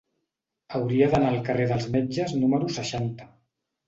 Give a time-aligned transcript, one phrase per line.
[0.77, 3.29] Hauria d'anar al carrer dels Metges número seixanta.